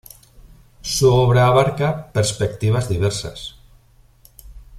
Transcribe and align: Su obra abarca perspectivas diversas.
Su 0.81 1.13
obra 1.13 1.45
abarca 1.45 2.11
perspectivas 2.11 2.89
diversas. 2.89 3.57